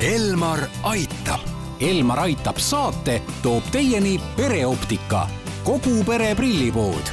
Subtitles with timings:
[0.00, 1.42] Elmar aitab.
[1.80, 5.26] Elmar aitab saate toob teieni pereoptika,
[5.64, 7.10] kogu pere prillipood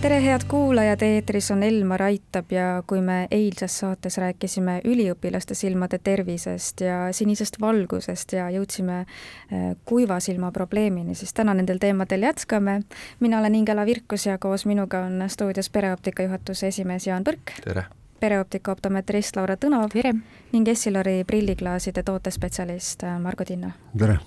[0.00, 5.98] tere, head kuulajad, eetris on Elmar Aitab ja kui me eilses saates rääkisime üliõpilaste silmade
[6.04, 12.82] tervisest ja sinisest valgusest ja jõudsime eh, kuiva silma probleemini, siis täna nendel teemadel jätkame.
[13.20, 17.56] mina olen Ingela Virkus ja koos minuga on stuudios pereoptika juhatuse esimees Jaan Põrk.
[17.64, 17.88] tere!
[18.20, 19.88] Pereoptika optometrist Laura Tõnov.
[19.94, 20.12] tere!
[20.52, 23.72] ning Essilori prilliklaaside tootespetsialist äh, Margo Tinno.
[23.98, 24.18] tere!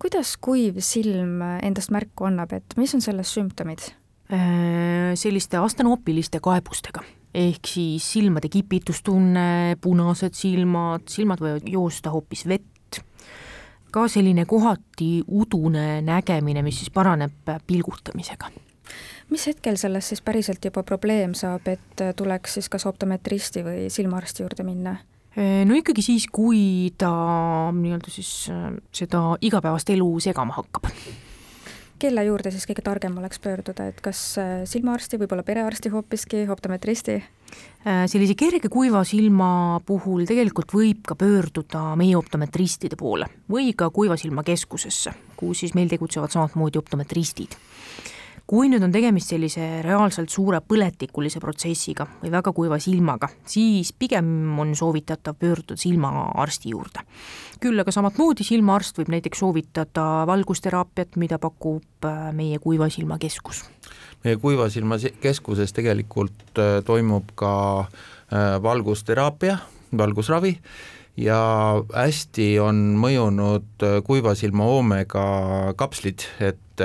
[0.00, 3.90] kuidas kuiv silm endast märku annab, et mis on selle sümptomid?
[4.32, 13.02] Äh, selliste astenoopiliste kaebustega, ehk siis silmade kipitustunne, punased silmad, silmad võivad joosta hoopis vett,
[13.90, 18.50] ka selline kohati udune nägemine, mis siis paraneb pilgutamisega
[19.30, 24.44] mis hetkel sellest siis päriselt juba probleem saab, et tuleks siis kas optometristi või silmaarsti
[24.44, 24.98] juurde minna?
[25.38, 27.10] Äh, no ikkagi siis, kui ta
[27.74, 30.90] nii-öelda siis äh, seda igapäevast elu segama hakkab.
[32.00, 37.20] kelle juurde siis kõige targem oleks pöörduda, et kas äh, silmaarsti, võib-olla perearsti hoopiski, optometristi?
[37.80, 44.14] sellise kerge kuiva silma puhul tegelikult võib ka pöörduda meie optometristide poole või ka kuiva
[44.20, 47.56] silma keskusesse, kus siis meil tegutsevad samamoodi optometristid
[48.50, 54.58] kui nüüd on tegemist sellise reaalselt suure põletikulise protsessiga või väga kuiva silmaga, siis pigem
[54.58, 57.04] on soovitatav pöörduda silmaarsti juurde.
[57.60, 63.62] küll aga samamoodi silmaarst võib näiteks soovitada valgusteraapiat, mida pakub äh, meie kuiva silma keskus.
[64.24, 67.52] meie kuiva silma keskuses tegelikult äh, toimub ka
[67.86, 69.60] äh, valgusteraapia,
[69.96, 70.56] valgusravi
[71.22, 71.38] ja
[71.94, 75.28] hästi on mõjunud kuiva silma hoomega
[75.78, 76.82] kapslid, et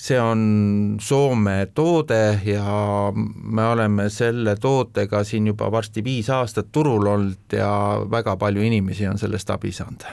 [0.00, 3.12] see on Soome toode ja
[3.42, 7.70] me oleme selle tootega siin juba varsti viis aastat turul olnud ja
[8.10, 10.08] väga palju inimesi on sellest abi saanud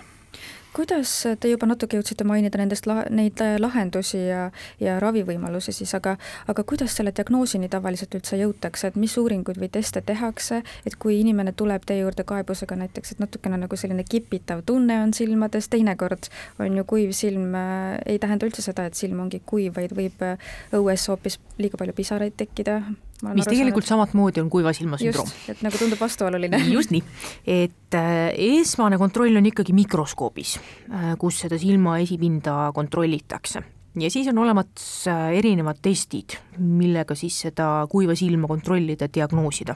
[0.77, 1.11] kuidas,
[1.41, 4.47] te juba natuke jõudsite mainida nendest la-, neid lahendusi ja,
[4.83, 6.17] ja ravivõimalusi siis, aga
[6.47, 11.19] aga kuidas selle diagnoosini tavaliselt üldse jõutakse, et mis uuringuid või teste tehakse, et kui
[11.21, 16.29] inimene tuleb teie juurde kaebusega näiteks, et natukene nagu selline kipitav tunne on silmades, teinekord
[16.61, 20.23] on ju kuiv silm äh,, ei tähenda üldse seda, et silm ongi kuiv, vaid võib
[20.25, 20.37] äh,
[20.77, 22.81] õues hoopis liiga palju pisaraid tekkida,
[23.33, 24.11] mis tegelikult saanud...
[24.11, 25.31] samamoodi on kuiva silma sündroom.
[25.49, 26.59] et nagu tundub vastuoluline.
[26.75, 27.03] just nii,
[27.45, 28.27] et äh,
[28.59, 30.57] esmane kontroll on ikkagi mikroskoobis,
[30.91, 33.63] äh, kus seda silma esipinda kontrollitakse
[34.01, 39.75] ja siis on olemas äh, erinevad testid, millega siis seda kuiva silma kontrollida, diagnoosida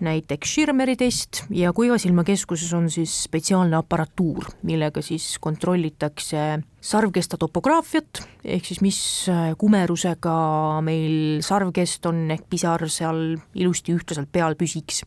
[0.00, 6.42] näiteks Schirmeri test ja Kuiva silma keskuses on siis spetsiaalne aparatuur, millega siis kontrollitakse
[6.84, 9.00] sarvkesta topograafiat, ehk siis mis
[9.32, 10.36] äh, kumerusega
[10.84, 15.04] meil sarvkest on, ehk pisar seal ilusti ühtlaselt peal püsiks.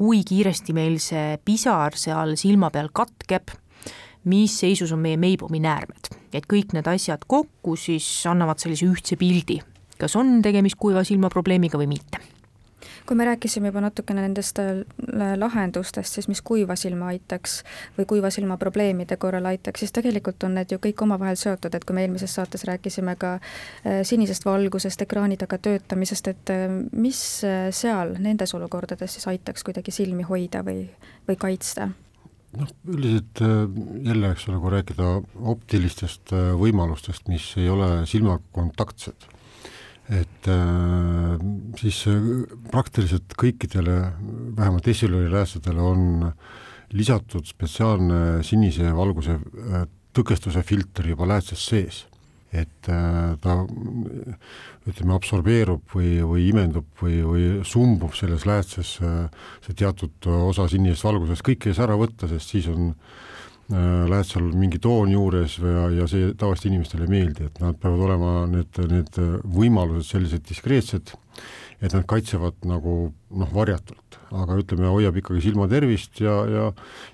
[0.00, 3.52] kui kiiresti meil see pisar seal silma peal katkeb,
[4.24, 9.16] mis seisus on meie meibomi näärmed, et kõik need asjad kokku siis annavad sellise ühtse
[9.20, 9.60] pildi,
[10.00, 12.20] kas on tegemist kuiva silma probleemiga või mitte.
[13.06, 14.84] Kui me rääkisime juba natukene nendest äh,
[15.36, 17.56] lahendustest, siis mis kuiva silma aitaks
[17.98, 21.84] või kuiva silma probleemide korral aitaks, siis tegelikult on need ju kõik omavahel seotud, et
[21.84, 27.24] kui me eelmises saates rääkisime ka äh, sinisest valgusest, ekraani taga töötamisest, et äh, mis
[27.80, 30.86] seal nendes olukordades siis aitaks kuidagi silmi hoida või,
[31.28, 31.90] või kaitsta?
[32.58, 35.10] Noh, üldiselt jälle, eks ole, kui rääkida
[35.52, 39.28] optilistest võimalustest, mis ei ole silmakontaktsed
[40.10, 41.38] et äh,
[41.78, 42.02] siis
[42.70, 43.96] praktiliselt kõikidele,
[44.58, 46.02] vähemalt Essilori läästadele on
[46.98, 49.84] lisatud spetsiaalne sinise valguse äh,
[50.16, 52.04] tõkestuse filter juba läätses sees.
[52.50, 53.56] Et äh, ta
[54.88, 61.46] ütleme, absorbeerub või, või imendub või, või sumbub selles läätses see teatud osa sinisest valgusest,
[61.46, 63.18] kõike ei saa ära võtta, sest siis on äh,
[63.70, 68.02] Äh, seal mingi toon juures ja, ja see tavaliselt inimestele ei meeldi, et nad peavad
[68.02, 71.12] olema need, need võimalused sellised diskreetsed,
[71.78, 76.66] et nad kaitsevad nagu noh, varjatult, aga ütleme, hoiab ikkagi silmatervist ja, ja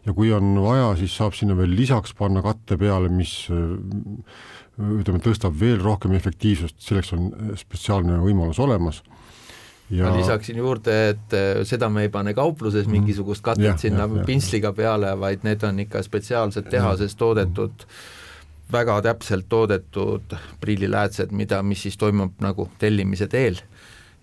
[0.06, 3.36] ja kui on vaja, siis saab sinna veel lisaks panna katte peale, mis
[4.76, 9.02] ütleme, tõstab veel rohkem efektiivsust, selleks on spetsiaalne võimalus olemas
[9.90, 12.98] ja ma lisaksin juurde, et äh, seda me ei pane kaupluses mhm.
[12.98, 17.86] mingisugust katet ja, sinna ja, pintsliga peale, vaid need on ikka spetsiaalselt tehases toodetud,
[18.72, 23.60] väga täpselt toodetud prilliläätsed, mida, mis siis toimub nagu tellimise teel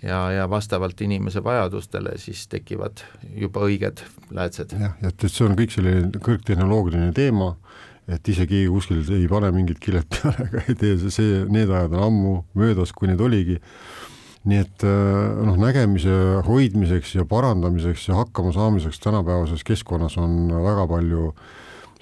[0.03, 3.05] ja, ja vastavalt inimese vajadustele siis tekivad
[3.35, 4.03] juba õiged
[4.35, 4.75] läätsed.
[4.79, 7.53] jah, et, et see on kõik selline kõrgtehnoloogiline teema,
[8.11, 11.95] et ise keegi kuskil ei pane mingit kilet peale ega ei tee, see, need ajad
[11.97, 13.59] on ammu möödas, kui need oligi.
[14.44, 21.29] Nii et noh, nägemise hoidmiseks ja parandamiseks ja hakkamasaamiseks tänapäevases keskkonnas on väga palju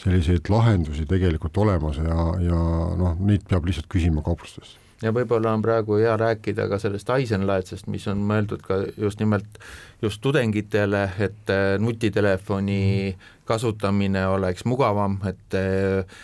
[0.02, 2.62] selliseid lahendusi tegelikult olemas ja, ja
[2.98, 7.90] noh, neid peab lihtsalt küsima kauplustest ja võib-olla on praegu hea rääkida ka sellest Eisenlaedsest,
[7.92, 9.62] mis on mõeldud ka just nimelt
[10.02, 13.16] just tudengitele, et äh, nutitelefoni
[13.46, 16.22] kasutamine oleks mugavam, et äh,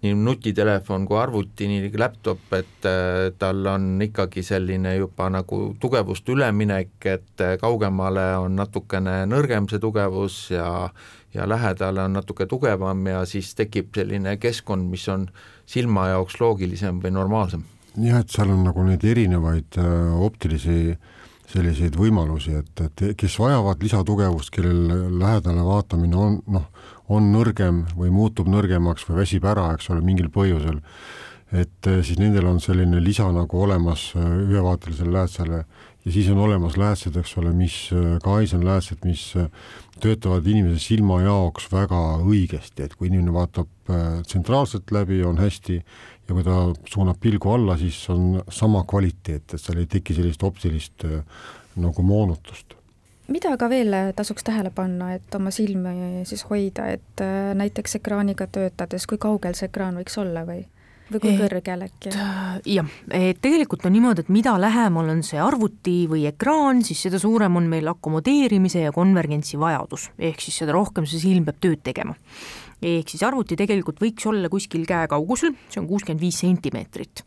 [0.00, 6.28] nii nutitelefon kui arvuti, nii laptop, et äh, tal on ikkagi selline juba nagu tugevust
[6.28, 10.90] üleminek, et kaugemale on natukene nõrgem see tugevus ja
[11.30, 15.28] ja lähedale on natuke tugevam ja siis tekib selline keskkond, mis on
[15.62, 17.62] silma jaoks loogilisem või normaalsem
[17.96, 20.94] jah, et seal on nagu neid erinevaid äh, optilisi
[21.50, 26.68] selliseid võimalusi, et, et kes vajavad lisatugevust, kellel lähedale vaatamine on noh,
[27.10, 30.78] on nõrgem või muutub nõrgemaks või väsib ära, eks ole, mingil põhjusel,
[31.50, 35.64] et äh, siis nendel on selline lisa nagu olemas äh, ühevaatelisele läätsele
[36.04, 37.74] ja siis on olemas läätsed, eks ole, mis,
[38.24, 39.26] ka aisenläätsed, mis
[40.00, 43.92] töötavad inimese silma jaoks väga õigesti, et kui inimene vaatab
[44.24, 45.76] tsentraalselt läbi, on hästi,
[46.30, 46.56] ja kui ta
[46.88, 51.24] suunab pilgu alla, siis on sama kvaliteet, et seal ei teki sellist optilist äh,
[51.80, 52.76] nagu moonutust
[53.30, 58.48] mida ka veel tasuks tähele panna, et oma silmi siis hoida, et äh, näiteks ekraaniga
[58.50, 60.64] töötades, kui kaugel see ekraan võiks olla või?
[61.12, 62.14] Või kui kõrgel äkki?
[62.74, 67.20] jah, et tegelikult on niimoodi, et mida lähemal on see arvuti või ekraan, siis seda
[67.22, 71.84] suurem on meil akomodeerimise ja konvergentsi vajadus, ehk siis seda rohkem see silm peab tööd
[71.86, 72.16] tegema
[72.80, 77.24] ehk siis arvuti tegelikult võiks olla kuskil käekaugusel, see on kuuskümmend viis sentimeetrit.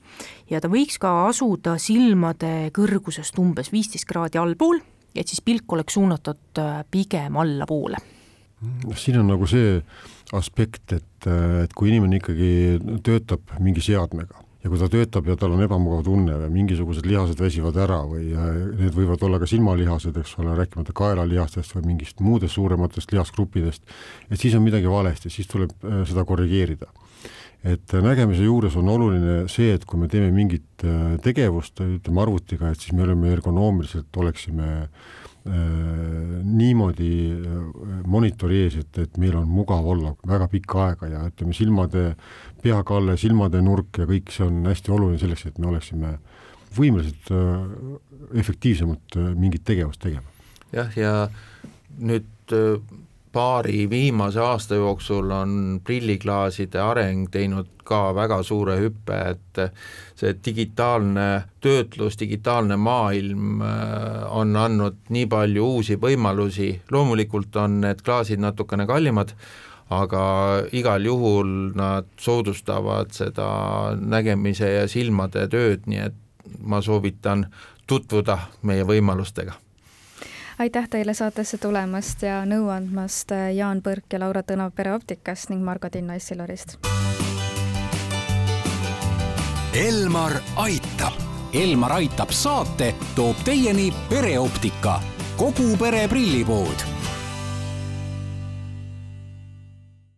[0.50, 4.81] ja ta võiks ka asuda silmade kõrgusest umbes viisteist kraadi allpool,
[5.15, 8.01] et siis pilk oleks suunatud äh, pigem allapoole.
[8.63, 9.77] Noh, siin on nagu see
[10.33, 11.27] aspekt, et,
[11.63, 12.54] et kui inimene ikkagi
[13.06, 17.39] töötab mingi seadmega, ja kui ta töötab ja tal on ebamugav tunne või mingisugused lihased
[17.39, 22.56] väsivad ära või need võivad olla ka silmalihased, eks ole, rääkimata kaelalihastest või mingist muudest
[22.56, 23.83] suurematest lihasgruppidest,
[24.30, 26.88] et siis on midagi valesti, siis tuleb äh, seda korrigeerida.
[27.63, 32.71] et nägemise juures on oluline see, et kui me teeme mingit äh, tegevust, ütleme arvutiga,
[32.71, 37.10] et siis me oleme ergonoomiliselt, oleksime äh, niimoodi
[38.07, 42.04] monitori ees, et, meil on mugav olla väga pikka aega ja ütleme, silmade
[42.63, 46.13] peakalle, silmade nurk ja kõik see on hästi oluline selleks, et me oleksime
[46.78, 47.63] võimelised äh,
[48.42, 50.25] efektiivsemalt äh, mingit tegevust tegema.
[50.74, 51.13] jah, ja
[52.00, 52.80] nüüd äh,
[53.33, 59.62] paari viimase aasta jooksul on prilliklaaside areng teinud ka väga suure hüppe, et
[60.15, 61.27] see digitaalne
[61.62, 63.63] töötlus, digitaalne maailm
[64.30, 69.33] on andnud nii palju uusi võimalusi, loomulikult on need klaasid natukene kallimad,
[69.94, 70.24] aga
[70.71, 73.47] igal juhul nad soodustavad seda
[74.00, 76.19] nägemise ja silmade tööd, nii et
[76.63, 77.47] ma soovitan
[77.88, 79.57] tutvuda meie võimalustega.
[80.59, 85.89] Aitäh teile saatesse tulemast ja nõu andmast, Jaan Põrk ja Laura Tõnov Pereoptikast ning Margo
[85.89, 86.77] Tinno Essilorist.
[89.73, 91.19] Elmar aitab.
[91.53, 95.00] Elmar aitab saate toob teieni pereoptika,
[95.38, 96.93] kogu pere prillipood